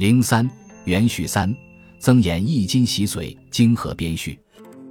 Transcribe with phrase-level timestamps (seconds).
[0.00, 0.48] 零三
[0.86, 1.54] 元序三，
[1.98, 4.40] 曾演易经习髓，经合编序。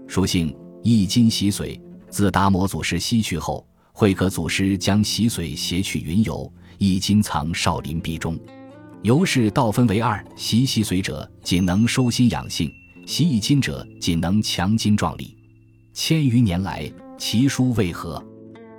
[0.08, 8.40] 书性易经习髓，自达摩祖师西去后，慧可祖师将习髓携去云游，易经藏少林壁中。
[9.02, 12.70] 由是道分为二：习习髓者，仅能收心养性；
[13.08, 15.36] 习易经者，仅能强筋壮力。
[15.92, 16.88] 千余年来，
[17.18, 18.24] 其书为何？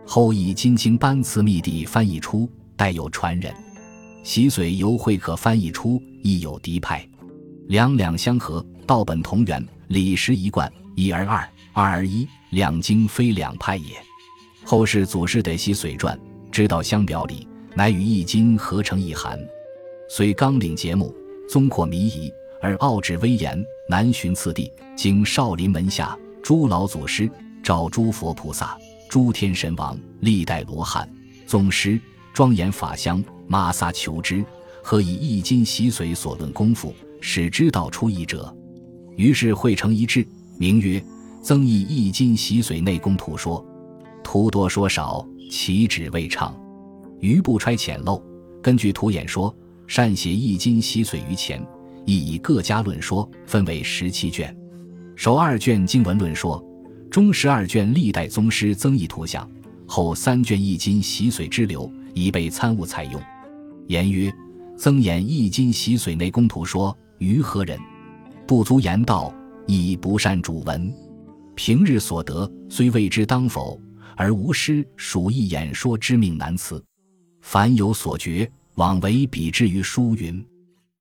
[0.07, 3.53] 后以金经班次密地翻译出，带有传人。
[4.23, 7.07] 习髓由会可翻译出，亦有敌派。
[7.69, 13.97] 两两相合，道本同源，理实一贯，一而二，二而一，两经非两派也。
[14.65, 16.19] 后世祖师得习髓传，
[16.51, 19.39] 知道相表里，乃与易经合成一函。
[20.09, 21.15] 虽纲领节目，
[21.49, 22.31] 宗阔迷疑，
[22.61, 24.71] 而奥旨威严，难寻次第。
[24.97, 27.31] 经少林门下诸老祖师，
[27.63, 28.77] 照诸佛菩萨、
[29.09, 31.09] 诸天神王、历代罗汉
[31.47, 31.99] 宗师，
[32.41, 34.43] 庄严法相，玛萨求之，
[34.83, 38.51] 何以易经习髓所论功夫，使之道出一者？
[39.15, 40.99] 于是汇成一志，名曰
[41.43, 43.63] 《增益易经习髓内功图说》。
[44.25, 46.59] 图多说少，其旨未畅，
[47.19, 48.19] 余不揣浅陋，
[48.63, 49.55] 根据图演说。
[49.87, 51.63] 善写《易经》习髓于前，
[52.07, 54.57] 亦以各家论说分为十七卷，
[55.15, 56.65] 首二卷经文论说，
[57.11, 59.47] 中十二卷历代宗师增益图像，
[59.87, 63.21] 后三卷《易经》习髓之流以备参悟采用。
[63.89, 64.33] 言曰：
[64.77, 67.79] 曾演《易经》习髓内功图说于何人？
[68.47, 69.35] 不足言道，
[69.67, 70.93] 以不善主文。
[71.55, 73.81] 平日所得虽未知当否，
[74.17, 76.83] 而无师属一演说之命难辞。
[77.41, 78.51] 凡有所觉。
[78.77, 80.43] 往为比之于书云。